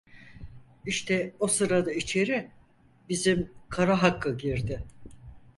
[0.85, 2.51] İşte o sırada içeri
[3.09, 4.83] bizim Kara Hakkı girdi.